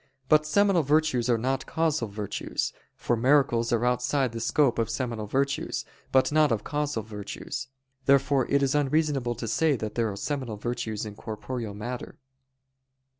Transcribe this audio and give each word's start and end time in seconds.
But 0.29 0.47
seminal 0.47 0.81
virtues 0.81 1.29
are 1.29 1.37
not 1.37 1.67
causal 1.67 2.07
virtues: 2.07 2.73
for 2.95 3.15
miracles 3.15 3.71
are 3.71 3.85
outside 3.85 4.31
the 4.31 4.39
scope 4.39 4.79
of 4.79 4.89
seminal 4.89 5.27
virtues, 5.27 5.85
but 6.11 6.31
not 6.31 6.51
of 6.51 6.63
causal 6.63 7.03
virtues. 7.03 7.67
Therefore 8.07 8.47
it 8.49 8.63
is 8.63 8.73
unreasonable 8.73 9.35
to 9.35 9.47
say 9.47 9.75
that 9.75 9.93
there 9.93 10.11
are 10.11 10.15
seminal 10.17 10.57
virtues 10.57 11.05
in 11.05 11.13
corporeal 11.13 11.75
matter. 11.75 12.17